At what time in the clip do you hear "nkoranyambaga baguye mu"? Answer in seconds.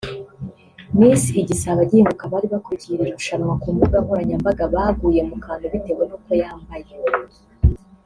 4.03-5.35